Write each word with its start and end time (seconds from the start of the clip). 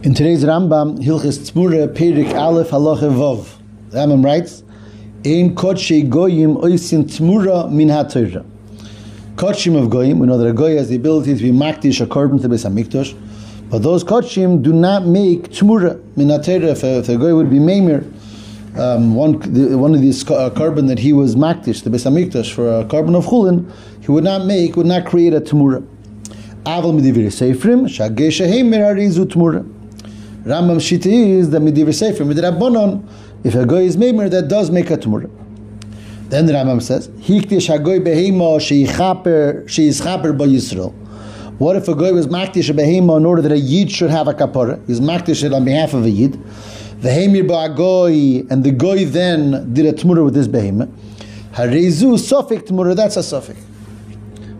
In 0.00 0.14
today's 0.14 0.44
Rambam, 0.44 1.00
Hilchis 1.00 1.50
Tzmura, 1.50 1.92
Perik 1.92 2.32
Aleph, 2.32 2.68
Halacha 2.68 3.10
Vov. 3.10 3.48
Rambam 3.90 4.24
writes, 4.24 4.62
Ein 5.26 5.56
Kodshe 5.56 6.08
Goyim 6.08 6.56
Oisin 6.58 7.02
Tzmura 7.02 7.68
Min 7.68 7.88
HaTorah. 7.88 8.48
Kodshim 9.34 9.76
of 9.76 9.90
Goyim, 9.90 10.20
we 10.20 10.28
know 10.28 10.38
that 10.38 10.46
a 10.46 10.52
Goy 10.52 10.76
has 10.76 10.88
the 10.88 10.94
ability 10.94 11.36
to 11.36 11.42
be 11.42 11.50
makdish 11.50 12.00
according 12.00 12.38
to 12.38 12.48
Beis 12.48 12.64
HaMikdash, 12.64 13.18
but 13.70 13.82
those 13.82 14.04
Kodshim 14.04 14.62
do 14.62 14.72
not 14.72 15.04
make 15.04 15.48
Tzmura 15.48 16.00
Min 16.16 16.28
HaTorah. 16.28 16.70
If, 16.70 16.84
if 16.84 17.08
a 17.08 17.16
Goy 17.16 17.34
would 17.34 17.50
be 17.50 17.58
Meimer, 17.58 18.04
um, 18.78 19.16
one, 19.16 19.40
the, 19.52 19.76
one 19.76 19.96
of 19.96 20.00
these 20.00 20.22
uh, 20.30 20.50
korban 20.50 20.86
that 20.86 21.00
he 21.00 21.12
was 21.12 21.34
makdish, 21.34 21.82
the 21.82 21.90
Beis 21.90 22.06
HaMikdash, 22.08 22.54
for 22.54 22.68
a 22.68 22.84
korban 22.84 23.16
of 23.16 23.26
Chulin, 23.26 23.68
he 24.00 24.12
would 24.12 24.22
not 24.22 24.46
make, 24.46 24.76
would 24.76 24.86
not 24.86 25.06
create 25.06 25.34
a 25.34 25.40
Tzmura. 25.40 25.84
Aval 26.62 26.96
Medivir 26.96 27.26
Seifrim, 27.26 27.86
Shagesha 27.88 28.48
Heimer 28.48 28.94
Arizu 28.94 29.24
Tzmura. 29.24 29.74
Rambam 30.48 30.76
Shita 30.76 31.04
is 31.12 31.50
the 31.50 31.58
Medivir 31.58 31.92
Sefer, 31.92 32.24
Midrabbonon, 32.24 33.06
if 33.44 33.54
a 33.54 33.66
goy 33.66 33.82
is 33.82 33.98
Meimer, 33.98 34.30
that 34.30 34.48
does 34.48 34.70
make 34.70 34.88
a 34.88 34.96
Tumura. 34.96 35.30
Then 36.30 36.46
the 36.46 36.54
Rambam 36.54 36.80
says, 36.80 37.08
Hikdish 37.08 37.68
Hagoy 37.68 38.00
Behema 38.00 38.56
Sheichaper 38.58 39.64
Sheischaper 39.64 40.38
Ba 40.38 40.46
Yisrael. 40.46 40.94
What 41.58 41.76
if 41.76 41.86
a 41.88 41.94
goy 41.94 42.14
was 42.14 42.28
Makdish 42.28 42.70
a 42.70 42.72
Behema 42.72 43.18
in 43.18 43.26
order 43.26 43.42
that 43.42 43.52
a 43.52 43.58
Yid 43.58 43.90
should 43.90 44.08
have 44.08 44.26
a 44.26 44.32
kapara? 44.32 44.82
He's 44.86 45.00
Makdish 45.00 45.44
it 45.44 45.52
on 45.52 45.66
behalf 45.66 45.92
of 45.92 46.06
a 46.06 46.10
Yid. 46.10 46.32
Vehemir 46.32 47.46
Ba 47.46 47.74
Goy, 47.76 48.46
and 48.48 48.64
the 48.64 48.72
goy 48.72 49.04
then 49.04 49.74
did 49.74 49.84
a 49.84 49.92
Tumura 49.92 50.24
with 50.24 50.32
this 50.32 50.48
Behema. 50.48 50.90
Harezu 51.52 52.14
Sofik 52.14 52.66
Tumura, 52.66 52.96
that's 52.96 53.18
a 53.18 53.20
Sofik. 53.20 53.58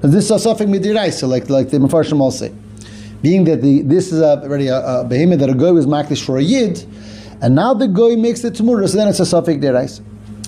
This 0.02 0.30
is 0.30 0.30
a 0.32 0.34
Sofik 0.34 0.68
Midiraisa, 0.68 1.26
like, 1.26 1.48
like 1.48 1.70
the 1.70 1.78
Mefarshim 1.78 2.20
all 2.20 2.30
say 2.30 2.52
being 3.22 3.44
that 3.44 3.62
the, 3.62 3.82
this 3.82 4.12
is 4.12 4.20
a, 4.20 4.42
already 4.42 4.68
a, 4.68 4.78
a 5.00 5.04
behemoth 5.04 5.40
that 5.40 5.50
a 5.50 5.54
goy 5.54 5.72
was 5.72 5.86
makdish 5.86 6.24
for 6.24 6.38
a 6.38 6.42
yid, 6.42 6.84
and 7.40 7.54
now 7.54 7.74
the 7.74 7.88
goy 7.88 8.16
makes 8.16 8.42
the 8.42 8.50
tumura, 8.50 8.88
so 8.88 8.96
then 8.96 9.08
it's 9.08 9.20
a 9.20 9.26
suffix 9.26 9.62
derais. 9.62 10.00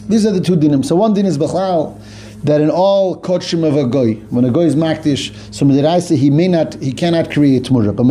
These 0.08 0.26
are 0.26 0.32
the 0.32 0.40
two 0.40 0.56
dinim. 0.56 0.84
So 0.84 0.96
one 0.96 1.14
din 1.14 1.26
is 1.26 1.38
bechal 1.38 2.00
that 2.44 2.60
in 2.60 2.70
all 2.70 3.20
kodshim 3.20 3.66
of 3.66 3.76
a 3.76 3.86
goy, 3.86 4.14
when 4.30 4.44
a 4.44 4.50
goy 4.50 4.64
is 4.64 4.74
makdish, 4.74 5.32
so 5.54 5.64
midiraisa 5.66 6.16
he 6.16 6.30
may 6.30 6.48
not, 6.48 6.74
he 6.74 6.92
cannot 6.92 7.30
create 7.30 7.64
tumura, 7.64 7.94
but 7.94 8.04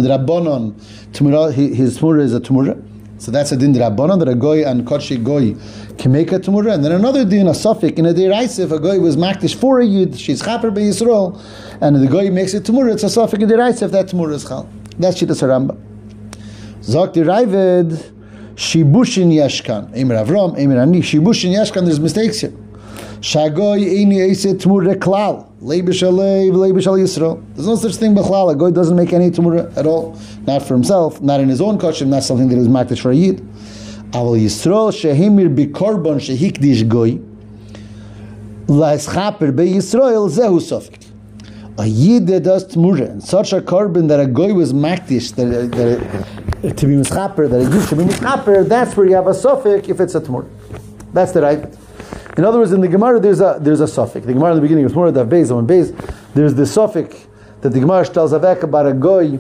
he- 1.52 1.74
his 1.74 1.98
tumura 2.00 2.22
is 2.22 2.34
a 2.34 2.40
tumura. 2.40 2.82
So 3.20 3.32
that's 3.32 3.52
a 3.52 3.58
din 3.58 3.74
drabonon 3.74 4.18
that 4.20 4.28
a 4.28 4.36
goy 4.36 4.66
and 4.66 4.88
kodshi 4.88 5.22
goy 5.22 5.56
can 5.98 6.12
make 6.12 6.32
a 6.32 6.40
tumura, 6.40 6.74
and 6.74 6.84
then 6.84 6.94
another 6.94 7.26
din 7.26 7.48
a 7.48 7.54
suffix 7.54 8.00
in 8.00 8.06
a 8.06 8.14
deraisa 8.14 8.64
if 8.64 8.72
a 8.72 8.80
goy 8.80 9.00
was 9.00 9.18
makdish 9.18 9.56
for 9.56 9.80
a 9.80 9.86
yid, 9.86 10.18
she's 10.18 10.42
chaper 10.42 10.74
be 10.74 10.82
Yisrael, 10.82 11.40
and 11.82 11.98
the 11.98 12.08
goy 12.08 12.32
makes 12.32 12.54
it 12.54 12.64
tumura, 12.64 12.94
it's 12.94 13.04
a 13.04 13.10
suffix 13.10 13.44
in 13.44 13.50
deraisa 13.50 13.84
if 13.84 13.92
that 13.92 14.08
tumura 14.08 14.34
is 14.34 14.46
chal. 14.48 14.70
That's 14.98 15.22
shita 15.22 15.36
saramba. 15.36 15.78
Zok 16.82 17.14
the 17.14 17.22
Ravid, 17.22 18.14
Shibushin 18.56 19.32
Yashkan. 19.34 19.96
Emer 19.96 20.16
Avram, 20.16 20.58
Emer 20.58 20.80
Ani, 20.82 21.02
Shibushin 21.02 21.54
Yashkan, 21.54 21.86
there's 21.86 22.00
mistakes 22.00 22.40
here. 22.40 22.54
Shagoy 23.22 23.84
Eini 23.84 24.30
Eise 24.30 24.54
Tmura 24.54 24.96
Klal. 24.96 25.46
Leibish 25.62 26.08
Alev, 26.08 26.52
Leibish 26.52 26.88
Al 26.88 26.94
Yisrael. 26.94 27.44
There's 27.54 27.68
no 27.68 27.76
such 27.76 27.96
thing 27.96 28.16
Bechlal. 28.16 28.52
A 28.52 28.56
goy 28.56 28.72
doesn't 28.72 28.96
make 28.96 29.12
any 29.12 29.30
Tmura 29.30 29.76
at 29.76 29.86
all. 29.86 30.18
Not 30.48 30.64
for 30.64 30.74
himself, 30.74 31.22
not 31.22 31.42
in 31.42 31.50
his 31.50 31.60
own 31.60 31.78
kosher, 31.78 32.06
not 32.06 32.24
something 32.24 32.48
that 32.48 32.58
is 32.58 32.70
makdish 32.70 33.02
for 33.02 33.12
a 33.12 33.16
Yid. 33.16 33.40
Aval 34.12 34.40
Yisrael 34.40 34.92
Shehemir 34.94 35.54
Bikorban 35.54 36.16
Shehikdish 36.16 36.88
Goy. 36.88 37.20
Laeschaper 38.68 39.54
Be 39.54 39.74
Yisrael 39.74 40.30
Zehu 40.30 40.60
Sofik 40.60 41.10
a 41.80 41.86
yid 41.86 42.28
that 42.28 42.44
does 42.44 42.66
tmura, 42.76 43.10
and 43.10 43.24
such 43.24 43.54
a 43.54 43.62
korban 43.62 44.10
that 44.10 44.20
a 44.20 44.28
goy 44.28 44.54
was 44.54 44.74
makdish, 44.74 45.34
that, 45.36 45.72
that 45.72 46.78
to 46.78 46.86
be 46.86 46.94
mischaper, 46.94 47.50
that 47.50 47.62
a 47.62 47.74
yid 47.74 47.88
should 47.88 47.98
be 47.98 48.04
mischaper, 48.04 48.68
that's 48.68 48.98
where 48.98 49.08
you 49.08 49.16
have 49.16 49.28
a 49.28 49.34
suffix 49.34 49.88
if 49.88 50.02
it's 50.02 50.14
a 50.14 50.20
tmura. 50.20 50.50
That's 51.14 51.32
the 51.32 51.42
right. 51.42 51.79
In 52.40 52.46
other 52.46 52.60
words, 52.60 52.72
in 52.72 52.80
the 52.80 52.88
Gemara, 52.88 53.20
there's 53.20 53.42
a 53.42 53.58
there's 53.60 53.82
a 53.82 53.88
suffix. 53.88 54.26
The 54.26 54.32
Gemara 54.32 54.52
in 54.52 54.56
the 54.56 54.62
beginning 54.62 54.86
of 54.86 54.94
Tmura, 54.94 55.14
Dav 55.14 55.28
on 55.52 55.68
Beis, 55.68 55.92
there's 56.34 56.54
the 56.54 56.66
suffix 56.66 57.28
that 57.60 57.72
the 57.72 57.82
Gemara 57.82 58.06
tells 58.06 58.32
Avek 58.32 58.64
about 58.64 58.88
a 58.88 58.94
goy 58.94 59.38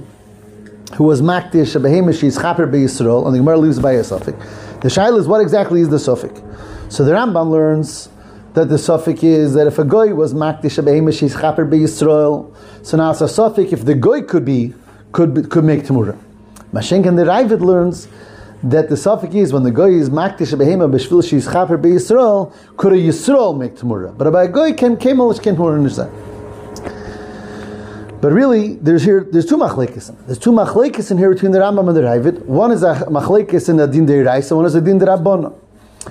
who 0.95 1.05
was 1.05 1.21
makdish, 1.21 1.77
a 1.77 1.79
behemish, 1.79 2.19
he's 2.19 2.38
chaper 2.38 2.69
be 2.69 2.79
Yisrael, 2.79 3.25
and 3.25 3.33
the 3.33 3.39
Gemara 3.39 3.57
leaves 3.57 3.79
by 3.79 3.93
a 3.93 4.03
suffix. 4.03 4.38
The 4.81 4.89
shaila 4.89 5.17
is 5.17 5.29
what 5.29 5.39
exactly 5.39 5.79
is 5.79 5.88
the 5.88 5.97
suffix. 5.97 6.41
So 6.89 7.05
the 7.05 7.13
Rambam 7.13 7.49
learns 7.49 8.09
that 8.53 8.67
the 8.67 8.77
suffix 8.77 9.23
is 9.23 9.53
that 9.53 9.65
if 9.65 9.79
a 9.79 9.85
goy 9.85 10.13
was 10.13 10.33
makdish 10.33 10.77
a 10.77 10.81
behemish, 10.81 11.21
he's 11.21 11.35
chaper 11.35 11.63
be 11.63 11.77
Yisrael. 11.79 12.53
So 12.85 12.97
now 12.97 13.11
it's 13.11 13.21
a 13.21 13.29
suffix 13.29 13.71
if 13.71 13.85
the 13.85 13.95
goy 13.95 14.23
could 14.23 14.43
be 14.43 14.73
could 15.13 15.33
be, 15.33 15.43
could 15.43 15.63
make 15.63 15.83
tamura. 15.83 16.19
Mashenk 16.73 17.07
and 17.07 17.17
the 17.17 17.23
Ravid 17.23 17.61
learns 17.61 18.09
that 18.63 18.89
the 18.89 18.97
suffix 18.97 19.33
is 19.35 19.53
when 19.53 19.63
the 19.63 19.71
goy 19.71 19.91
is 19.91 20.09
makdish 20.09 20.53
behema 20.53 20.91
b'shvil 20.91 21.27
she's 21.27 21.47
chaper 21.47 21.81
be 21.81 21.89
Yisrael, 21.89 22.53
could 22.77 22.93
a 22.93 22.97
Yisrael 22.97 23.57
make 23.57 23.75
tamura? 23.75 24.17
But 24.17 24.31
by 24.31 24.43
a 24.43 24.47
goy 24.47 24.73
can 24.73 24.97
kemel 24.97 25.41
can 25.41 25.55
but 28.21 28.33
really, 28.33 28.75
there's 28.75 29.03
here 29.03 29.25
there's 29.31 29.45
two 29.45 29.55
machlekes. 29.55 30.13
There's 30.25 30.39
two 30.39 30.51
machlekes 30.51 31.09
in 31.09 31.17
here 31.17 31.33
between 31.33 31.51
the 31.51 31.59
Rambam 31.59 31.87
and 31.87 31.95
the 31.95 32.01
Ravid. 32.01 32.43
One 32.45 32.71
is 32.71 32.83
a 32.83 32.95
machlekes 33.07 33.69
in 33.69 33.77
the 33.77 33.87
din 33.87 34.05
deiraisa. 34.05 34.57
One 34.57 34.65
is 34.65 34.75
a 34.75 34.81
din 34.81 34.99
derabona. 34.99 35.53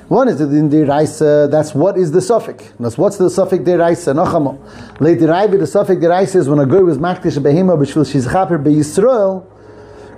One 0.08 0.28
is 0.28 0.38
the 0.38 0.46
din 0.46 0.70
deiraisa. 0.70 1.50
That's 1.50 1.74
what 1.74 1.98
is 1.98 2.10
the 2.10 2.22
suffix. 2.22 2.72
That's 2.80 2.96
what's 2.96 3.18
the 3.18 3.28
suffix 3.28 3.62
deiraisa. 3.62 4.14
Nachamo. 4.14 5.00
Late 5.00 5.18
Ravid, 5.18 5.58
the 5.58 5.66
suffix 5.66 6.02
deiraisa 6.02 6.36
is 6.36 6.48
when 6.48 6.60
a 6.60 6.66
girl 6.66 6.84
was 6.84 6.96
makdish 6.96 7.36
behema 7.36 7.76
b'shvil 7.76 8.10
she's 8.10 8.26
chaper 8.26 8.56
be 8.56 8.70
Yisrael. 8.76 9.44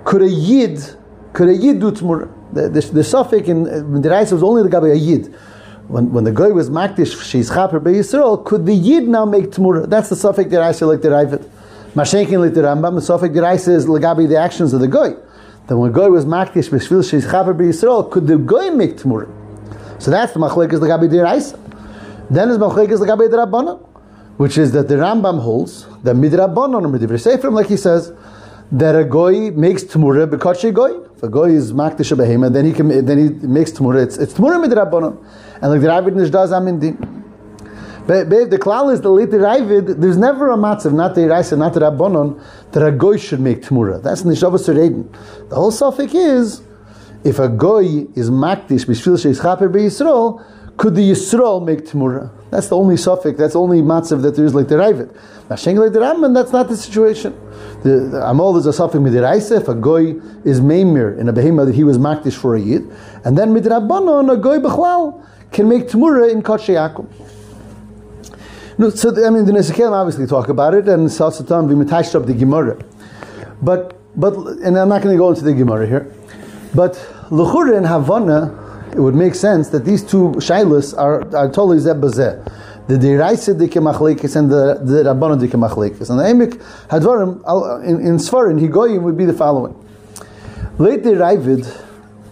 Could 0.05 0.21
a 0.21 0.29
yid 0.29 0.79
could 1.33 1.49
a 1.49 1.55
yid 1.55 1.79
do 1.79 1.91
tmura? 1.91 2.31
The, 2.53 2.69
the, 2.69 2.81
the 2.81 3.03
suffix 3.03 3.47
in, 3.47 3.65
deiraisa 3.65 4.33
was 4.33 4.43
only 4.43 4.63
the 4.63 4.69
gabe 4.69 4.83
a 4.83 4.97
yid. 4.97 5.33
When, 5.87 6.11
when 6.11 6.23
the 6.23 6.31
guy 6.31 6.49
was 6.49 6.69
makdish, 6.69 7.21
she's 7.23 7.49
chaper 7.49 7.79
be 7.79 7.91
Yisrael. 7.91 8.43
Could 8.45 8.65
the 8.65 8.73
yid 8.73 9.07
now 9.07 9.25
make 9.25 9.45
tmura? 9.45 9.89
That's 9.89 10.09
the 10.09 10.15
suffix 10.15 10.51
deiraisa 10.51 10.87
like 10.87 11.01
the 11.01 11.09
Ravid. 11.09 11.49
Mashenkin 11.95 12.39
lit 12.39 12.53
the 12.53 12.61
Rambam, 12.61 12.95
the 12.95 13.01
Sofik 13.01 13.33
Deraisa 13.33 13.75
is 13.75 13.85
legabi 13.85 14.25
the 14.25 14.37
actions 14.37 14.71
of 14.71 14.79
the 14.79 14.87
goy. 14.87 15.13
Then 15.67 15.77
when 15.77 15.91
goy 15.91 16.07
was 16.07 16.25
makdish 16.25 16.71
she's 17.09 17.25
chaper 17.25 17.53
b'Yisrael, 17.53 18.09
could 18.09 18.27
the 18.27 18.37
goy 18.37 18.69
make 18.69 18.95
tmura? 18.95 19.29
So 20.01 20.09
that's 20.09 20.31
the 20.31 20.39
machlek 20.39 20.71
is 20.71 20.79
legabi 20.79 21.09
Deraisa. 21.09 21.59
Then 22.29 22.49
is 22.49 22.57
machlek 22.57 22.91
is 22.91 23.01
legabi 23.01 23.29
Derabbanan, 23.29 23.85
which 24.37 24.57
is 24.57 24.71
that 24.71 24.87
the 24.87 24.95
Rambam 24.95 25.41
holds 25.41 25.85
that 26.03 26.15
midrabbanan 26.15 26.85
or 26.85 26.97
midivri 26.97 27.19
seifrim, 27.19 27.51
like 27.51 27.67
he 27.67 27.75
says, 27.75 28.13
that 28.71 28.95
a 28.95 29.03
goy 29.03 29.51
makes 29.51 29.83
tmura 29.83 30.29
because 30.29 30.59
she 30.59 30.71
goy. 30.71 31.01
If 31.15 31.23
a 31.23 31.29
goy 31.29 31.51
is 31.51 31.73
makdish 31.73 32.15
behema, 32.15 32.51
then 32.51 32.65
he 32.65 32.73
can 32.73 33.05
then 33.05 33.17
he 33.17 33.47
makes 33.47 33.71
tmura. 33.71 34.01
It's 34.03 34.17
it's 34.17 34.33
tmura 34.33 34.63
midrabbanan, 34.63 35.17
and 35.61 35.71
like 35.71 35.81
the 35.81 35.87
Ravid 35.87 36.13
Nishdas 36.13 36.51
Amindin. 36.51 37.17
But, 38.07 38.29
but 38.29 38.49
the 38.49 38.57
klal 38.57 38.91
is 38.91 39.01
the 39.01 39.11
later 39.11 39.39
Ravid, 39.39 40.01
there's 40.01 40.17
never 40.17 40.49
a 40.49 40.57
matzav, 40.57 40.91
not 40.91 41.13
the 41.13 41.29
Raisa, 41.29 41.55
not 41.55 41.73
the 41.73 41.81
Rabbanon, 41.81 42.43
that 42.71 42.83
a 42.85 42.91
goy 42.91 43.17
should 43.17 43.39
make 43.39 43.61
tmura. 43.61 44.01
That's 44.01 44.23
Nishavas 44.23 44.67
Eden. 44.69 45.09
The 45.49 45.55
whole 45.55 45.69
suffix 45.69 46.13
is, 46.15 46.63
if 47.23 47.37
a 47.37 47.47
goy 47.47 48.07
is 48.15 48.31
makdish, 48.31 48.85
b'shvil 48.87 49.17
sheis 49.23 49.39
chaper 49.39 49.69
Yisrael, 49.69 50.43
could 50.77 50.95
the 50.95 51.11
Yisrael 51.11 51.63
make 51.63 51.85
tmura? 51.85 52.31
That's 52.51 52.67
the 52.67 52.75
only 52.75 52.97
suffix, 52.97 53.37
that's 53.39 53.53
the 53.53 53.61
only 53.61 53.81
matzav 53.81 54.21
that 54.23 54.35
there 54.35 54.43
is 54.43 54.53
like 54.53 54.67
the 54.67 54.75
Ravid. 54.75 55.07
Masheng 55.47 55.79
like 55.79 55.93
the 55.93 55.99
Ramban, 55.99 56.33
that's 56.33 56.51
not 56.51 56.67
the 56.67 56.75
situation. 56.75 57.33
The, 57.81 58.09
the 58.11 58.19
Amol 58.19 58.57
is 58.57 58.65
a 58.65 58.73
suffix 58.73 58.97
midiraisa, 59.01 59.61
if 59.61 59.69
a 59.69 59.73
goy 59.73 60.19
is 60.43 60.59
meimir 60.59 61.17
in 61.17 61.29
a 61.29 61.33
behemah 61.33 61.65
that 61.65 61.75
he 61.75 61.85
was 61.85 61.97
makdish 61.97 62.35
for 62.35 62.55
a 62.55 62.59
yid, 62.59 62.91
and 63.23 63.37
then 63.37 63.53
midrabbanon, 63.53 64.33
a 64.33 64.35
goy 64.35 64.59
b'chlal, 64.59 65.25
can 65.53 65.69
make 65.69 65.87
tmura 65.87 66.29
in 66.29 66.43
Kodshe 66.43 66.75
Yaakov. 66.75 67.07
No, 68.77 68.89
so 68.89 69.11
the, 69.11 69.25
I 69.25 69.29
mean, 69.29 69.45
the 69.45 69.53
Nesekelim 69.53 69.93
obviously 69.93 70.27
talk 70.27 70.49
about 70.49 70.73
it, 70.73 70.89
and 70.89 71.07
Sasatan 71.07 71.69
v'mitashta 71.69 72.15
up 72.15 72.25
the 72.25 72.33
Gemara. 72.33 72.77
But, 73.61 73.97
but, 74.19 74.35
and 74.35 74.77
I'm 74.77 74.89
not 74.89 75.01
going 75.01 75.15
to 75.15 75.17
go 75.17 75.29
into 75.29 75.43
the 75.43 75.53
Gemara 75.53 75.87
here, 75.87 76.13
but 76.75 76.95
Luchura 77.29 77.77
and 77.77 77.87
Havana, 77.87 78.70
it 78.93 78.99
would 78.99 79.15
make 79.15 79.35
sense 79.35 79.69
that 79.69 79.85
these 79.85 80.03
two 80.03 80.31
shailas 80.37 80.97
are, 80.97 81.21
are 81.35 81.47
totally 81.47 81.77
zebazeh. 81.77 82.87
The 82.87 82.95
Deraisa 82.95 83.57
dike 83.57 83.71
machlekes 83.71 84.35
and 84.35 84.51
the, 84.51 84.79
the 84.83 85.03
Rabbana 85.03 85.39
dike 85.39 85.51
machlekes. 85.51 86.09
And 86.09 86.19
the 86.19 86.23
Emek 86.23 86.61
Hadvarim, 86.89 87.85
in, 87.85 88.05
in 88.05 88.17
Svarin, 88.17 88.59
Higoyim 88.59 89.01
would 89.03 89.17
be 89.17 89.25
the 89.25 89.33
following. 89.33 89.75
Late 90.77 91.03
Ravid, 91.03 91.65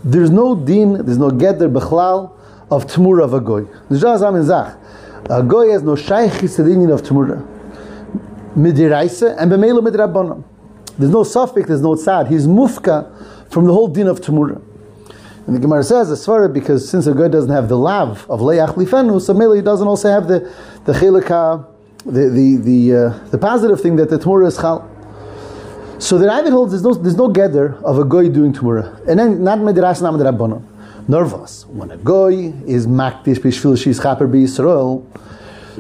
there's 0.04 0.30
no 0.30 0.56
din, 0.56 1.06
there's 1.06 1.18
no 1.18 1.30
geder 1.30 1.72
bechlal 1.72 2.38
of 2.72 2.88
tmura 2.88 3.24
of 3.24 3.34
a 3.34 3.40
goy. 3.40 3.66
There's 3.90 4.02
just 4.02 4.48
Zach. 4.48 4.78
A 5.30 5.44
goy 5.44 5.72
has 5.72 5.84
no 5.84 5.94
shaykhis 5.94 6.56
to 6.56 6.64
the 6.64 6.94
of 6.94 7.04
tmura. 7.04 7.46
Midiraisa 8.56 9.38
and 9.38 9.52
b'meila 9.52 9.88
midrabbanon. 9.88 10.44
There's 10.98 11.12
no 11.12 11.24
suffix, 11.24 11.68
there's 11.68 11.82
no 11.82 11.96
tzad. 11.96 12.28
He's 12.28 12.48
mufka 12.48 13.52
from 13.52 13.66
the 13.66 13.74
whole 13.74 13.88
din 13.88 14.08
of 14.08 14.20
tmura. 14.20 14.62
And 15.46 15.56
the 15.56 15.60
Gemara 15.60 15.84
says, 15.84 16.12
as 16.12 16.26
far 16.26 16.48
because 16.48 16.88
since 16.90 17.08
a 17.08 17.14
goy 17.14 17.28
doesn't 17.28 17.52
have 17.52 17.70
the 17.70 17.78
lav 17.78 18.30
of 18.30 18.42
leach 18.42 18.60
lifenu, 18.60 19.20
so 19.22 19.62
doesn't 19.62 19.88
also 19.88 20.10
have 20.10 20.28
the 20.28 20.52
the 20.86 20.94
chilika, 20.94 21.66
the 22.06 22.30
the 22.30 22.58
the, 22.58 22.96
uh, 22.96 23.28
the 23.30 23.38
positive 23.38 23.82
thing 23.82 23.96
that 23.96 24.10
the 24.10 24.18
tmura 24.18 24.48
is 24.48 24.58
chal. 24.58 24.88
So 26.00 26.18
the 26.18 26.28
Ravid 26.28 26.52
holds 26.52 26.72
there's 26.72 26.84
no 26.84 26.94
there's 26.94 27.18
no 27.18 27.28
gather 27.28 27.76
of 27.84 28.00
a 28.00 28.06
goy 28.06 28.30
doing 28.30 28.54
Tumura. 28.54 29.06
And 29.06 29.20
then 29.20 29.44
not 29.44 29.60
Mediras 29.60 30.02
Nam 30.02 30.18
Rabbanon. 30.18 30.64
Nervous. 31.10 31.66
When 31.66 31.92
a 31.92 31.98
goy 31.98 32.54
is 32.66 32.88
makdish 32.88 33.40
bishvil 33.40 33.78
she's 33.78 34.00
chaper 34.00 34.26
Yisrael. 34.26 35.06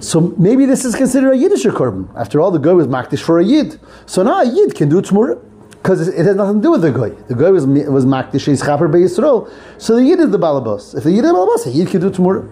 So 0.03 0.33
maybe 0.37 0.65
this 0.65 0.83
is 0.83 0.93
considered 0.93 1.31
a 1.31 1.37
Yiddish 1.37 1.63
korban. 1.67 2.13
After 2.17 2.41
all, 2.41 2.51
the 2.51 2.59
goy 2.59 2.73
was 2.73 2.87
makdish 2.87 3.21
for 3.21 3.39
a 3.39 3.45
Yid. 3.45 3.79
So 4.05 4.21
now 4.21 4.41
a 4.41 4.45
Yid 4.45 4.75
can 4.75 4.89
do 4.89 5.01
Tumura. 5.01 5.41
Because 5.81 6.07
it 6.07 6.25
has 6.25 6.35
nothing 6.35 6.57
to 6.57 6.61
do 6.61 6.71
with 6.71 6.81
the 6.81 6.91
goy. 6.91 7.09
The 7.09 7.35
goy 7.35 7.51
was 7.51 7.65
was 7.65 8.05
makdish 8.05 8.43
she's 8.43 8.61
chaper 8.61 8.89
Yisrael. 8.89 9.51
So 9.77 9.95
the 9.95 10.03
Yid 10.03 10.19
is 10.19 10.29
the 10.29 10.39
balabos. 10.39 10.97
If 10.97 11.03
the 11.05 11.11
Yid 11.11 11.23
is 11.23 11.31
the 11.31 11.37
balabos, 11.37 11.67
a 11.67 11.69
Yid 11.71 11.87
can 11.87 12.01
do 12.01 12.09
Tumura. 12.09 12.51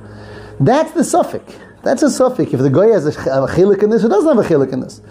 That's 0.60 0.92
the 0.92 1.04
suffix. 1.04 1.56
That's 1.84 2.04
a 2.04 2.10
suffix. 2.10 2.54
If 2.54 2.60
the 2.60 2.70
goy 2.70 2.92
has 2.92 3.06
a, 3.06 3.10
a 3.10 3.48
chilik 3.48 3.84
in 3.84 3.90
this, 3.90 4.04
it 4.04 4.10
doesn't 4.10 4.36
have 4.36 4.44
a 4.44 4.48
chilik 4.48 4.72
in 4.74 4.80
this. 4.80 5.02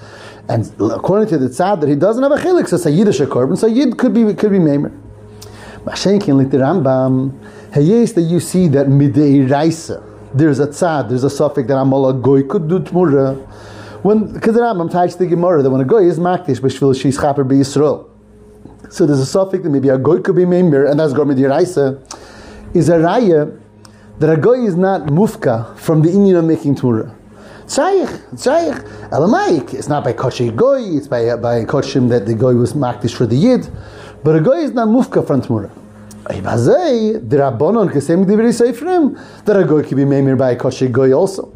And 0.49 0.71
according 0.81 1.29
to 1.29 1.39
the 1.39 1.49
tzad 1.49 1.81
that 1.81 1.89
he 1.89 1.95
doesn't 1.95 2.23
have 2.23 2.33
a 2.33 2.37
chilik, 2.37 2.69
so 2.69 2.77
it's 2.77 2.87
a 2.87 2.91
Yiddish 2.91 3.21
korban, 3.21 3.59
so 3.59 3.67
Yid 3.67 3.99
could 3.99 4.15
be 4.15 4.33
could 4.35 4.51
be 4.51 4.59
Maimer. 4.59 4.97
Mashenkin 5.85 6.37
like 6.37 6.51
the 6.51 6.59
Rambam, 6.59 7.33
hayes 7.73 8.15
that 8.15 8.23
you 8.23 8.41
see 8.41 8.67
that 8.69 8.87
midei 8.87 9.49
raisa, 9.49 10.03
there's 10.35 10.59
a 10.59 10.67
tzad, 10.67 11.09
there's 11.09 11.23
a 11.23 11.31
suffix 11.31 11.69
that 11.69 11.75
Amola 11.75 12.21
goy 12.21 12.43
could 12.43 12.69
do 12.69 12.81
tmura. 12.81 13.37
When 14.03 14.33
because 14.33 14.55
the 14.55 14.61
Rambam 14.61 14.91
touched 14.91 15.19
the 15.19 15.27
Gemara 15.27 15.63
that 15.63 15.71
when 15.71 15.81
a 15.81 15.85
goy 15.85 16.05
is 16.05 16.19
makdish 16.19 16.61
b'shvil 16.61 17.01
she's 17.01 17.17
chaper 17.17 17.45
b'Yisrael. 17.45 18.09
So 18.91 19.07
there's 19.07 19.19
a 19.19 19.27
suffix 19.27 19.65
that 19.65 19.71
maybe 19.71 19.89
a 19.89 19.99
goy 19.99 20.21
could 20.21 20.37
be 20.37 20.45
Maimer, 20.45 20.89
and 20.89 21.01
that's 21.01 21.13
goy 21.13 21.25
midei 21.25 21.49
raisa, 21.51 22.01
is 22.73 22.89
a 22.89 22.99
raya 22.99 23.61
that 24.19 24.31
a 24.31 24.37
goy 24.37 24.65
is 24.65 24.77
not 24.77 25.03
mufka 25.03 25.77
from 25.77 26.03
the 26.03 26.09
Inyan 26.09 26.39
of 26.39 26.45
making 26.45 26.77
tmura. 26.77 27.15
Tzayich, 27.67 28.35
tzayich. 28.35 29.11
elamayik. 29.11 29.75
it's 29.75 29.89
not 29.89 30.05
by 30.05 30.13
kosher 30.13 30.53
goy, 30.53 30.81
it's 30.81 31.09
by, 31.09 31.35
by 31.37 31.65
koshim 31.65 32.09
that 32.11 32.27
the 32.27 32.35
goy 32.35 32.55
was 32.55 32.75
makdish 32.75 33.15
for 33.15 33.27
the 33.27 33.37
yid. 33.37 33.69
But 34.23 34.37
a 34.37 34.41
goy 34.41 34.59
is 34.59 34.73
not 34.73 34.89
mufka 34.89 35.27
from. 35.27 35.43
Ibazei, 35.43 37.29
the 37.29 37.37
rabbonon 37.37 37.91
kesem 37.91 38.25
divrei 38.25 38.53
seifrim, 38.53 39.45
that 39.45 39.57
a 39.57 39.65
goy 39.65 39.83
can 39.83 39.97
be 39.97 40.05
made 40.05 40.39
by 40.39 40.53
a 40.53 40.57
kosher 40.57 40.89
goy 40.89 41.13
also. 41.13 41.56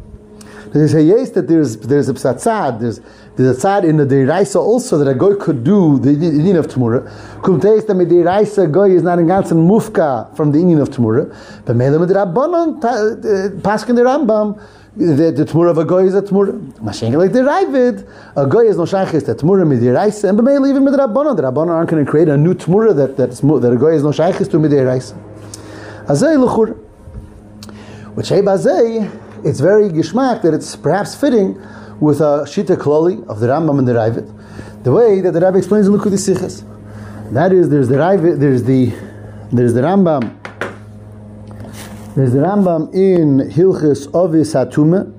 They 0.73 0.87
say 0.87 1.03
yes 1.03 1.31
that 1.31 1.47
there's 1.47 1.77
there's 1.77 2.07
a 2.07 2.13
tzad, 2.13 2.79
there's 2.79 3.01
there's 3.35 3.57
a 3.57 3.61
tzad 3.61 3.83
in 3.83 3.97
the 3.97 4.05
deiraisa 4.05 4.55
also 4.55 4.97
that 4.97 5.07
a 5.07 5.13
goy 5.13 5.35
could 5.35 5.63
do 5.65 5.99
the 5.99 6.11
Inyan 6.11 6.59
of 6.59 6.67
Tamura. 6.67 7.03
Kum 7.43 7.59
teis 7.59 7.85
that 7.87 7.93
the 7.93 8.05
deiraisa 8.05 8.71
goy 8.71 8.91
is 8.91 9.03
not 9.03 9.19
in 9.19 9.27
ganzen 9.27 9.67
mufka 9.67 10.33
from 10.35 10.53
the 10.53 10.59
Inyan 10.59 10.81
of 10.81 10.89
Tamura, 10.89 11.35
but 11.65 11.75
melam 11.75 12.07
the 12.07 12.13
rabbanon 12.13 12.83
uh, 12.83 13.61
paskin 13.61 13.95
the 13.95 14.03
Rambam 14.03 14.61
the, 14.95 15.31
the 15.31 15.45
Tmura 15.45 15.71
of 15.71 15.77
a 15.77 15.85
goy 15.85 16.05
is 16.05 16.15
a 16.15 16.21
Tmura. 16.21 16.59
Mashenka 16.79 17.17
like 17.17 17.31
the 17.31 17.39
Ravid, 17.39 18.07
a 18.35 18.45
goy 18.45 18.65
is 18.67 18.77
no 18.77 18.83
shaykhis 18.83 19.25
the 19.25 19.35
Tmura 19.35 19.65
midiraisa, 19.65 20.29
and 20.29 20.39
b'meil 20.39 20.69
even 20.69 20.83
with 20.83 20.93
the 20.93 20.99
Rabbanon. 20.99 21.35
The 21.35 21.43
Rabbanon 21.43 21.69
aren't 21.69 21.89
going 21.89 22.03
to 22.03 22.09
create 22.09 22.27
a 22.27 22.37
new 22.37 22.53
Tmura 22.53 22.95
that 22.95 23.15
that's, 23.15 23.39
that 23.39 23.71
a 23.71 23.77
goy 23.77 23.93
is 23.93 24.03
no 24.03 24.09
shaykhis 24.09 24.51
to 24.51 24.57
midiraisa. 24.57 25.17
Azay 26.07 26.37
luchur. 26.37 26.77
Which 28.15 28.27
hey 28.27 28.41
bazay, 28.41 29.09
it's 29.43 29.59
very 29.59 29.89
gishmak 29.89 30.41
that 30.41 30.53
it's 30.53 30.75
perhaps 30.75 31.15
fitting 31.15 31.55
with 31.99 32.21
a 32.21 32.45
shita 32.45 32.75
kloli 32.75 33.25
of 33.27 33.39
the 33.39 33.47
Rambam 33.47 33.79
and 33.79 33.87
the 33.87 33.93
Ravid, 33.93 34.83
the 34.83 34.91
way 34.91 35.21
that 35.21 35.31
the 35.31 35.41
Rabbi 35.41 35.59
explains 35.59 35.87
in 35.87 35.93
Likkutei 35.93 36.35
Sichos. 36.35 36.63
That 37.33 37.53
is, 37.53 37.69
there's 37.69 37.87
the 37.87 37.95
Ravid, 37.95 38.39
there's 38.39 38.63
the 38.63 38.93
there's 39.51 39.73
the 39.73 39.81
Rambam 39.81 40.41
there's 42.13 42.33
the 42.33 42.39
Rambam 42.39 42.93
in 42.93 43.49
Hilchis 43.49 44.13
Ovis 44.13 44.53
Hatume, 44.53 45.13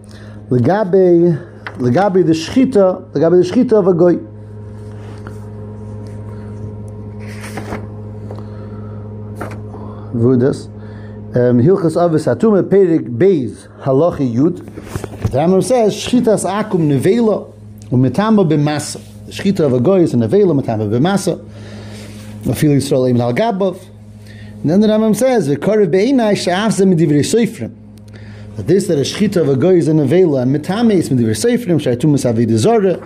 legabe 0.51 1.39
legabe 1.79 2.23
the 2.27 2.35
shchita, 2.35 3.11
legabe 3.13 3.43
the 3.43 3.51
shchita 3.51 3.73
of 3.79 3.87
a 3.87 3.95
goy. 3.95 4.17
Vudas. 10.13 10.69
Um, 11.35 11.63
Hilchis 11.63 11.97
Ovis 11.97 12.27
Hatume, 12.27 12.63
Perik 12.63 13.09
Beis, 13.17 13.67
Halachi 13.85 14.35
Yud. 14.35 14.59
The 15.31 15.39
Rambam 15.39 15.65
says, 15.65 15.95
Shchitas 15.95 16.45
akum 16.45 16.89
nevela, 16.89 17.51
umetamba 17.89 18.47
b'masa. 18.47 19.01
Shchita 19.29 19.61
of 19.61 19.73
a 19.73 19.81
goy 19.81 20.01
is 20.01 20.13
a 20.13 20.19
nevela, 20.19 20.53
metamba 20.61 20.91
b'masa. 20.91 21.43
Afil 22.43 22.77
Yisrael 22.77 23.09
Emin 23.09 23.23
al 23.23 23.33
Gabov. 23.33 23.83
And 24.61 24.71
then 24.71 24.81
the 24.83 24.89
Rambam 24.89 25.17
says, 25.17 25.49
"V'korev 25.49 25.91
be'inai 25.91 26.37
she'afzeh 26.37 26.85
midivrei 26.87 27.25
soifrim." 27.25 27.73
That 28.57 28.67
this 28.67 28.87
that 28.89 28.99
a 28.99 29.01
shchita 29.01 29.39
of 29.39 29.49
a 29.49 29.57
goy 29.57 29.77
is 29.77 29.89
an 29.89 30.01
avela 30.01 30.43
and 30.43 30.55
mitameis 30.55 31.09
midivrei 31.09 31.35
soifrim 31.35 31.81
shaytumas 31.81 32.27
avidah 32.31 32.59
zora 32.59 32.99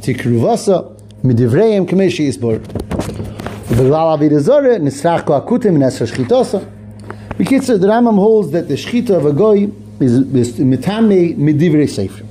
tikruvasa 0.00 0.96
midivreim 1.22 1.86
kamei 1.86 2.10
she'isbor. 2.10 2.60
V'glal 3.72 4.18
the 7.38 7.86
Rambam 7.86 8.14
holds 8.16 8.50
that 8.52 8.68
the 8.68 8.74
shchita 8.74 9.16
of 9.16 9.26
a 9.26 9.32
goy 9.32 9.70
is, 10.00 10.20
mitame 10.20 11.36
midivrei 11.36 11.88
soifrim. 11.88 12.26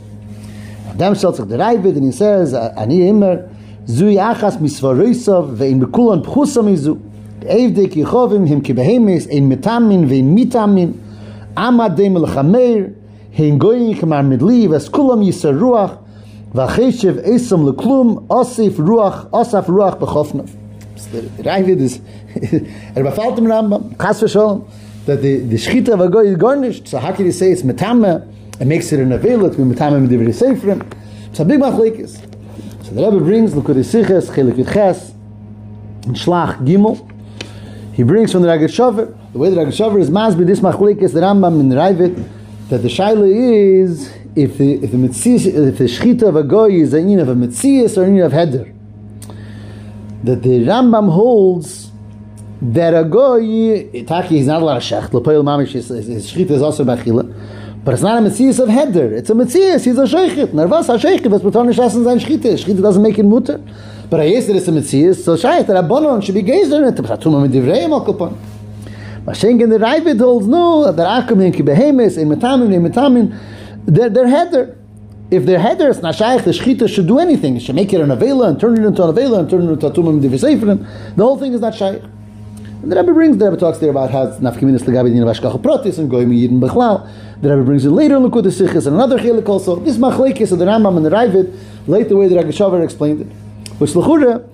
Adam 0.90 1.14
Shaltzach 1.14 1.50
the 1.50 1.58
Ravid 1.58 1.96
and 1.98 2.06
he 2.06 2.12
says, 2.12 2.54
"Ani 2.54 3.08
immer." 3.08 3.50
zui 3.88 4.18
achas 4.18 4.58
misvaroisav 4.60 5.58
ve'in 5.58 5.80
bekulan 5.82 6.24
pchusa 6.24 6.62
mizu 6.62 7.00
evdek 7.42 7.94
him 7.94 8.62
kibehemes 8.62 9.28
ein 9.28 9.50
metamin 9.50 10.08
ve'in 10.08 10.36
mitamin 10.36 10.94
amad 11.56 11.98
dem 11.98 12.16
hein 13.32 13.58
goyin 13.58 13.98
kamar 14.00 14.24
midli 14.24 14.68
ves 14.70 14.88
kulam 14.90 15.22
yisar 15.24 15.54
ruach 15.54 15.98
v'acheshev 16.54 17.26
esam 17.26 17.66
leklum 17.66 18.28
osif 18.30 18.78
ruach 18.78 19.30
osaf 19.32 19.66
ruach 19.68 19.98
b'chofna 21.08 21.44
Ravid 21.44 21.80
is 21.82 22.00
er 22.98 23.04
befalt 23.04 23.36
dem 23.36 23.46
Rambam 23.46 23.98
chas 23.98 24.22
v'sholem 24.22 24.68
that 25.06 25.22
the, 25.22 25.40
the 25.40 25.56
shchita 25.56 25.90
of 25.90 26.02
a 26.02 26.10
goy 26.10 26.28
is 26.28 26.38
garnished 26.38 26.88
so 26.88 27.00
how 27.00 27.12
can 27.12 27.26
you 27.26 27.32
say 27.32 27.52
it's 27.52 27.64
metame 27.64 28.28
it 28.60 28.66
makes 28.66 28.92
it 28.92 29.00
an 29.00 29.12
avail 29.12 29.46
it 29.46 29.54
metame 29.54 30.08
medivri 30.08 30.34
seifrim 30.34 30.86
it's 31.30 31.40
a 31.40 31.46
big 31.46 31.60
machlekes 31.60 32.22
So 32.92 32.96
the 32.96 33.10
Rebbe 33.10 33.24
brings 33.24 33.54
the 33.54 33.62
Siches, 33.62 34.30
Chelik 34.30 34.74
Ches, 34.74 35.12
and 36.06 36.16
Shlach 36.16 36.58
Gimel. 36.66 37.08
He 37.94 38.04
brings 38.04 38.34
from 38.34 38.42
the 38.42 38.50
Rogatchover, 38.50 39.16
the 39.32 39.40
way 39.40 39.50
the 39.50 39.56
Rogatchover 39.56 40.02
is 40.02 40.10
Masbi, 40.10 40.46
this 40.46 40.60
Machlik 40.60 41.02
is 41.02 41.14
the 41.14 41.22
Rambam 41.22 41.62
in 41.62 41.70
the 41.70 41.78
Ravid, 41.78 42.28
that 42.68 42.80
the 42.80 42.90
Shaila 42.90 43.30
is 43.34 44.14
if 44.36 44.58
the 44.58 44.74
if 44.84 44.92
the 44.92 44.98
Metzias, 44.98 45.46
if 45.46 45.78
the 45.78 45.86
Shchita 45.86 46.24
of 46.24 46.36
a 46.36 46.44
Goy 46.44 46.72
is 46.72 46.94
an 46.94 47.18
of 47.20 47.30
a 47.30 47.36
Metzias 47.36 47.98
or 47.98 48.04
an 48.04 48.20
of 48.20 48.34
Heder. 48.34 48.74
that 50.24 50.44
the 50.44 50.60
Rambam 50.60 51.12
holds 51.12 51.92
that 52.62 52.94
a 52.94 53.04
goy 53.04 54.04
taki 54.06 54.40
is 54.40 54.48
not 54.48 54.62
a 54.62 54.66
lot 54.66 54.78
of 54.78 54.84
shecht 54.84 55.10
lepoy 55.10 55.34
el 55.34 55.44
mamish 55.44 55.74
is 55.74 55.90
is 55.90 56.32
shchit 56.32 56.52
is 56.52 56.62
also 56.62 56.84
bachila 56.84 57.26
but 57.84 57.96
it's 57.96 58.04
not 58.04 58.20
a 58.20 58.22
metzias 58.22 58.60
of 58.60 58.70
heder 58.70 59.12
it's 59.16 59.32
a 59.32 59.34
metzias 59.34 59.84
he's 59.84 59.98
a 59.98 60.04
shechit 60.04 60.50
nervas 60.50 60.88
a 60.88 60.98
shechit 61.04 61.28
was 61.32 61.42
betonish 61.42 61.80
in 61.80 62.04
sein 62.04 62.20
shchit 62.20 62.46
is 62.46 62.64
shchit 62.64 62.80
doesn't 62.80 63.02
make 63.02 63.16
him 63.16 63.30
mutter 63.30 63.60
but 64.12 64.20
a 64.20 64.24
yeser 64.24 64.54
is 64.54 64.68
a 64.68 64.72
metzias 64.72 65.24
so 65.24 65.36
shayet 65.36 65.68
a 65.70 65.82
rabbonon 65.82 66.24
should 66.24 66.36
be 66.36 66.44
gazed 66.44 66.72
on 66.72 66.84
it 66.84 66.96
but 66.98 67.10
a 67.10 67.18
tumma 67.18 67.42
mit 67.42 67.52
divrei 67.52 67.88
mokopon 67.88 68.38
but 69.26 69.36
shengen 69.36 69.72
the 69.72 69.80
raivid 69.80 70.20
holds 70.20 70.46
no 70.46 70.92
that 70.92 71.28
akum 71.28 71.44
in 71.44 71.52
ki 71.52 71.64
behemes 71.64 72.16
in 72.20 72.30
metamin 72.30 72.72
in 72.72 72.84
metamin 72.84 73.36
their 73.86 74.28
heder. 74.28 74.78
If 75.32 75.46
they're 75.46 75.62
Heder, 75.62 75.90
it's 75.90 76.02
not 76.02 76.16
Shaykh. 76.16 76.44
The 76.44 76.52
Schchite 76.52 76.94
should 76.94 77.08
do 77.08 77.18
anything. 77.18 77.56
It 77.56 77.62
should 77.62 77.76
make 77.76 77.94
it 77.94 78.02
an 78.02 78.10
Avela 78.10 78.50
and 78.50 78.60
turn 78.60 78.78
it 78.78 78.86
into 78.86 79.02
an 79.02 79.16
Avela 79.16 79.40
and 79.40 79.50
turn 79.50 79.66
it 79.66 79.72
into 79.72 79.88
a 79.88 79.92
Tumah 79.92 80.22
mit 80.22 81.16
The 81.16 81.24
whole 81.24 81.40
thing 81.40 81.54
is 81.54 81.62
not 81.62 81.74
Shaykh. 81.74 82.04
And 82.82 82.92
the 82.92 82.98
Rebbe 82.98 83.14
brings, 83.14 83.38
the 83.38 83.46
Rebbe 83.46 83.58
talks 83.58 83.78
there 83.78 83.92
about 83.92 84.12
how 84.12 84.26
nafkaminas 84.26 84.82
legabi 84.82 85.14
din 85.14 85.24
of 85.24 85.30
Ashkach 85.30 85.62
Protis 85.62 86.00
and 86.00 86.10
goyim 86.10 86.32
yidin 86.32 86.60
bechlal. 86.60 87.10
The 87.42 87.50
Rebbe 87.56 87.64
brings 87.64 87.86
it 87.86 87.92
later 87.92 88.18
in 88.18 88.24
Likkutei 88.24 88.52
Sichos 88.52 88.88
and 88.88 88.96
another 88.96 89.18
chelik 89.20 89.48
also. 89.48 89.78
This 89.78 89.96
machlekes 89.96 90.52
of 90.52 90.60
the 90.60 90.66
Rambam 90.66 90.98
and 90.98 91.06
the 91.06 91.12
Ravid, 91.12 91.58
later 91.88 92.10
the 92.10 92.18
way 92.18 92.28
the 92.28 92.36
Rogatchover 92.36 92.84
explained 92.84 93.22
it. 93.22 93.28
Which 93.78 93.96
l'chura, 93.96 94.46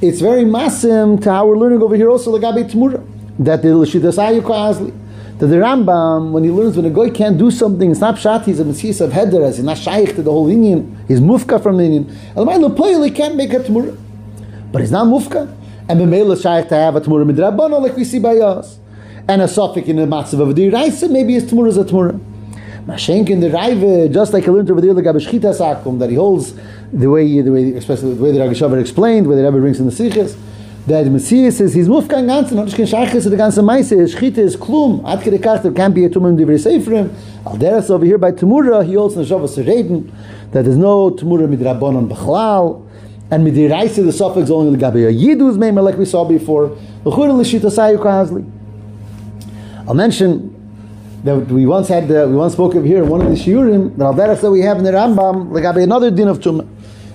it's 0.00 0.20
very 0.20 0.44
masim 0.44 1.22
to 1.22 1.30
how 1.30 1.46
we're 1.46 1.58
learning 1.58 1.82
over 1.82 1.96
here 1.96 2.08
also 2.08 2.38
legabi 2.38 2.70
tmura. 2.70 3.06
That 3.40 3.60
the 3.60 3.76
l'shidas 3.76 4.16
ayukah 4.16 4.72
azli. 4.72 5.07
That 5.38 5.46
the 5.46 5.56
Rambam, 5.56 6.32
when 6.32 6.44
he 6.44 6.50
learns 6.50 6.76
when 6.76 6.86
a 6.86 6.90
guy 6.90 7.10
can't 7.10 7.38
do 7.38 7.50
something, 7.50 7.90
it's 7.90 8.00
not 8.00 8.16
pshat, 8.16 8.44
he's 8.44 8.58
a 8.58 8.64
mesias 8.64 9.00
of 9.00 9.12
heder, 9.12 9.46
he's 9.46 9.60
not 9.60 9.78
shaykh 9.78 10.16
to 10.16 10.22
the 10.22 10.30
whole 10.30 10.48
Inyan, 10.48 10.96
he's 11.06 11.20
mufka 11.20 11.62
from 11.62 11.76
the 11.76 11.84
Inyan. 11.84 12.04
Elamai 12.34 13.04
he 13.04 13.10
can't 13.12 13.36
make 13.36 13.52
a 13.52 13.60
tmura. 13.60 13.96
But 14.72 14.80
he's 14.80 14.90
not 14.90 15.06
mufka 15.06 15.54
and 15.88 16.00
B'meila 16.00 16.40
shaykh 16.40 16.68
to 16.68 16.74
have 16.74 16.96
a 16.96 17.00
Tmura 17.00 17.30
Midrabbana 17.30 17.80
like 17.80 17.96
we 17.96 18.04
see 18.04 18.18
by 18.18 18.36
us. 18.38 18.78
And 19.26 19.42
a 19.42 19.46
Sophic 19.46 19.86
in 19.86 19.96
the 19.96 20.02
Matzav 20.02 20.40
of 20.40 20.54
the 20.54 20.68
Raisa, 20.68 21.08
maybe 21.08 21.34
his 21.34 21.50
Tmura 21.50 21.68
is 21.68 21.78
a 21.78 21.84
Tmura. 21.84 22.20
Mashenk 22.86 23.30
in 23.30 23.40
the 23.40 23.50
Raive, 23.50 24.12
just 24.12 24.32
like 24.32 24.46
I 24.46 24.50
learned 24.50 24.70
over 24.70 24.80
the 24.80 24.88
Gabashchita 24.88 25.54
Sakum, 25.54 25.98
that 25.98 26.10
he 26.10 26.16
holds 26.16 26.54
the 26.92 27.08
way, 27.08 27.40
the 27.40 27.52
way, 27.52 27.72
especially 27.72 28.14
the 28.14 28.22
way 28.22 28.32
the 28.32 28.38
Rogatchover 28.38 28.80
explained, 28.80 29.26
where 29.26 29.36
the 29.36 29.44
Rebbe 29.44 29.60
brings 29.60 29.80
in 29.80 29.86
the 29.86 29.92
Sikhs, 29.92 30.36
that 30.88 31.06
Messiah 31.06 31.52
says 31.52 31.74
he's 31.74 31.86
mufka 31.86 32.08
ganzen, 32.08 32.52
not 32.52 32.66
just 32.68 32.78
shachis 32.78 33.28
the 33.28 33.36
ganze 33.36 33.62
meise, 33.62 33.90
his 33.90 34.14
shchita 34.14 34.38
is 34.38 34.56
klum, 34.56 35.06
ad 35.06 35.20
kede 35.20 35.38
kach, 35.38 35.62
there 35.62 35.72
can't 35.72 35.94
be 35.94 36.04
a 36.06 36.08
tumim 36.08 36.38
divrei 36.38 36.58
seifrim. 36.58 37.14
Al 37.46 37.56
deras 37.58 37.90
over 37.90 38.06
here 38.06 38.16
by 38.16 38.32
Tumura, 38.32 38.86
he 38.86 38.96
also 38.96 39.22
neshavas 39.22 39.62
reden, 39.66 40.10
that 40.52 40.62
there's 40.64 40.78
no 40.78 41.10
Tumura 41.10 41.46
midrabanon 41.46 42.08
b'chlal, 42.08 42.88
and 43.30 43.46
midiraisa 43.46 44.02
the 44.02 44.12
suffix 44.12 44.48
only 44.48 44.78
legabe 44.78 45.06
a 45.06 45.12
yiduz 45.12 45.58
meimer 45.58 45.82
like 45.84 45.98
we 45.98 46.06
saw 46.06 46.24
before. 46.24 46.68
L'chur 47.04 47.38
l'shita 47.38 47.70
sayu 47.70 47.98
kahazli. 47.98 48.50
I'll 49.86 49.92
mention 49.92 50.54
that 51.24 51.48
we 51.48 51.66
once 51.66 51.88
had, 51.88 52.10
uh, 52.10 52.26
we 52.28 52.34
once 52.34 52.54
spoke 52.54 52.74
of 52.74 52.84
here 52.84 53.02
in 53.02 53.10
one 53.10 53.20
of 53.20 53.28
the 53.28 53.36
shiurim, 53.36 53.94
that 53.98 54.04
al 54.04 54.14
deras 54.14 54.40
that 54.40 54.50
we 54.50 54.62
have 54.62 54.78
in 54.78 54.84
the 54.84 54.92
Rambam, 54.92 55.50
legabe 55.50 55.82
another 55.82 56.10
din 56.10 56.28
of 56.28 56.38
tumah, 56.38 56.66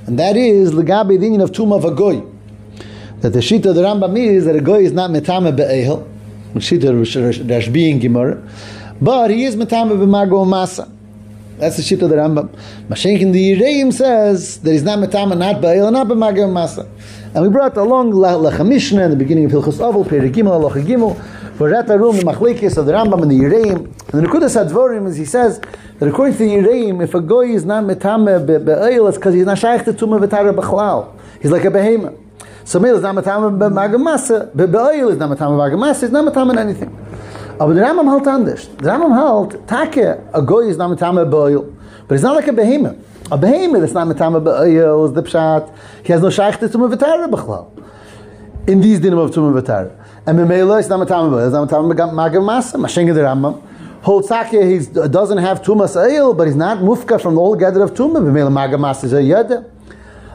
and 0.06 0.20
that 0.20 0.38
is 0.38 0.74
the 0.74 0.84
the 0.84 1.18
din 1.20 1.42
of 1.42 1.52
tumah 1.52 1.78
of 1.78 1.86
a 1.86 1.92
goy 1.96 2.24
that 3.24 3.32
the 3.32 3.40
shita 3.40 3.68
of 3.68 3.76
the 3.76 3.82
Rambam 3.82 4.20
is 4.20 4.44
that 4.44 4.54
a 4.54 4.60
goy 4.60 4.84
is 4.84 4.92
not 4.92 5.10
metame 5.10 5.56
be'ehel, 5.56 6.06
shita 6.56 6.92
Rashbi 7.46 7.90
in 7.90 8.00
Gemara, 8.00 8.46
but 9.00 9.32
he 9.32 9.46
is 9.46 9.56
metame 9.56 9.98
be'mago 9.98 10.46
masa. 10.46 10.92
That's 11.58 11.78
the 11.78 11.84
shita 11.84 12.02
of 12.02 12.10
the 12.10 12.18
Rambam. 12.18 12.50
Mashenk 12.90 13.22
in 13.22 13.32
the 13.32 13.56
Yireim 13.56 13.94
says 13.94 14.60
that 14.60 14.70
he's 14.74 14.84
not 14.84 15.00
metame 15.00 15.38
not 15.38 15.62
be'ehel, 15.62 15.90
not 15.94 16.10
be'mago 16.10 16.50
masa. 16.50 16.86
And 17.34 17.44
we 17.44 17.50
brought 17.50 17.78
along 17.78 18.12
Lachamishna 18.12 19.06
in 19.06 19.12
the 19.12 19.16
beginning 19.16 19.46
of 19.46 19.52
Hilchos 19.54 19.80
Avol, 19.80 20.06
Peri 20.06 20.30
Gimel, 20.30 20.60
Alocha 20.60 20.86
Gimel, 20.86 21.16
for 21.58 21.70
room, 21.70 22.18
the 22.18 22.24
Machlekes 22.24 22.76
of 22.76 22.86
the 22.86 22.92
Rambam 22.92 23.22
and 23.22 23.32
the 23.32 23.40
Yireim. 23.40 23.86
And 24.12 24.22
the 24.22 24.28
Nekudas 24.28 24.58
Advorim 24.62 25.08
is 25.08 25.16
he 25.16 25.24
says 25.24 25.62
that 26.00 26.10
according 26.10 26.34
to 26.34 26.40
the 26.40 26.50
Yireim, 26.50 27.02
if 27.02 27.14
a 27.14 27.22
goy 27.22 27.52
is 27.52 27.64
not 27.64 27.86
metame 27.86 28.46
be'ehel, 28.46 29.08
it's 29.08 29.18
because 29.18 29.34
he's 29.34 29.46
not 29.46 29.60
shaykh 29.60 29.86
to 29.86 29.94
tumah 29.94 30.20
v'tara 30.28 30.54
b'chlal. 30.54 31.18
He's 31.42 31.52
like 31.52 31.64
a 31.64 31.72
behemoth. 31.72 32.20
So 32.66 32.80
Mil 32.80 32.96
is 32.96 33.02
not 33.02 33.14
matam 33.14 33.60
b'magamasa, 33.60 34.56
be'oil 34.56 35.10
is 35.10 35.18
not 35.18 35.30
matam 35.30 35.52
b'magamasa, 35.52 36.04
it's 36.04 36.14
not 36.14 36.24
matam 36.24 36.58
anything. 36.58 36.98
Aber 37.60 37.74
der 37.74 37.84
Rambam 37.84 38.10
halt 38.10 38.26
anders. 38.26 38.68
Der 38.82 38.90
Rambam 38.90 39.14
halt, 39.14 39.68
take, 39.68 39.98
a 40.34 40.42
goy 40.42 40.70
is 40.70 40.78
not 40.78 40.90
matam 40.90 41.16
be'oil, 41.30 41.74
but 42.08 42.16
it's 42.16 42.24
not 42.24 42.36
like 42.36 42.48
a 42.48 42.54
behemoth. 42.54 42.96
A 43.32 43.38
behemoth 43.38 43.84
is 43.84 43.94
not 43.94 44.08
matam 44.08 44.42
be'oil, 44.42 45.06
is 45.06 45.14
the 45.14 45.22
pshat, 45.24 45.76
he 46.04 46.14
has 46.14 46.22
no 46.22 46.30
shaykh 46.30 46.58
to 46.60 46.70
tumah 46.70 46.96
v'tara 46.96 47.30
b'chlal. 47.30 47.68
In 48.70 48.80
these 48.80 49.02
dinim 49.02 49.20
of 49.22 49.32
tumah 49.32 49.62
v'tara. 49.62 49.92
And 50.26 50.40
Mimela 50.40 50.80
is 50.80 50.88
not 50.88 51.00
matam 51.00 51.32
be'oil, 51.32 51.46
it's 51.46 51.54
not 51.54 51.70
matam 51.70 51.90
b'magamasa, 51.90 52.76
mashenga 52.76 53.14
the 53.14 53.22
Rambam. 53.22 53.62
Holds 54.04 54.30
Sakya, 54.30 54.66
he 54.66 54.80
doesn't 55.10 55.38
have 55.38 55.62
tumas 55.62 55.96
oil, 55.96 56.34
but 56.34 56.48
he's 56.48 56.56
not 56.56 56.78
mufka 56.78 57.22
from 57.22 57.36
the 57.36 57.42
whole 57.42 57.56
gather 57.56 57.82
of 57.84 57.94
tumah. 57.94 58.22
Mimela 58.22 58.50
magamas 58.50 59.04
is 59.04 59.14
a 59.14 59.22
yada. 59.22 59.66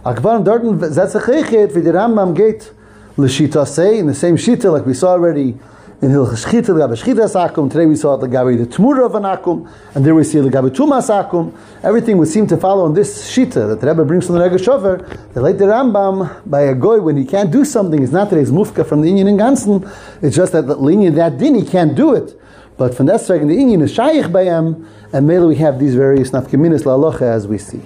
Akvarim 0.04 0.44
Dorten 0.44 0.78
Zetzachechet 0.78 1.74
wie 1.74 1.80
the 1.80 1.90
Rambam 1.90 2.32
geht 2.34 2.70
l'shita 3.16 3.66
say 3.66 3.98
in 3.98 4.06
the 4.06 4.14
same 4.14 4.36
shita 4.36 4.72
like 4.72 4.86
we 4.86 4.94
saw 4.94 5.08
already 5.08 5.58
in 6.00 6.10
Hilchas 6.10 6.46
Shchita 6.46 6.68
l'gabe 6.68 6.94
Shchita 6.96 7.26
Sakum. 7.28 7.68
Today 7.68 7.84
we 7.84 7.96
saw 7.96 8.14
it 8.14 8.22
l'gabe 8.22 8.56
the 8.56 8.76
Tmura 8.76 9.06
of 9.06 9.16
an 9.16 9.24
Akum, 9.24 9.68
and 9.96 10.06
there 10.06 10.14
we 10.14 10.22
see 10.22 10.40
l'gabe 10.40 10.70
Tumas 10.70 11.10
Akum. 11.10 11.52
Everything 11.82 12.16
would 12.18 12.28
seem 12.28 12.46
to 12.46 12.56
follow 12.56 12.84
on 12.84 12.94
this 12.94 13.28
shita 13.28 13.68
that 13.68 13.80
the 13.80 13.88
Rebbe 13.88 14.04
brings 14.04 14.26
from 14.26 14.38
the 14.38 14.58
Shover. 14.58 14.98
The 15.34 15.42
late 15.42 15.56
Rambam 15.56 16.48
by 16.48 16.60
a 16.60 16.76
goy 16.76 17.00
when 17.00 17.16
he 17.16 17.24
can't 17.24 17.50
do 17.50 17.64
something, 17.64 18.00
it's 18.00 18.12
not 18.12 18.30
that 18.30 18.38
he's 18.38 18.52
mufka 18.52 18.86
from 18.86 19.00
the 19.00 19.10
Inyan 19.10 19.30
and 19.30 19.40
Gansen. 19.40 19.92
It's 20.22 20.36
just 20.36 20.52
that 20.52 20.68
the 20.68 20.76
linyan 20.76 21.16
that 21.16 21.38
din 21.38 21.56
he 21.56 21.64
can't 21.64 21.96
do 21.96 22.14
it. 22.14 22.40
But 22.76 22.94
from 22.94 23.06
that 23.06 23.20
second, 23.20 23.48
the 23.48 23.56
Inyan 23.56 23.82
is 23.82 23.92
shaykh 23.92 24.26
him, 24.26 24.88
and 25.12 25.26
mainly 25.26 25.48
we 25.48 25.56
have 25.56 25.80
these 25.80 25.96
various 25.96 26.30
nafkaminis 26.30 26.86
la 26.86 27.10
as 27.26 27.48
we 27.48 27.58
see. 27.58 27.80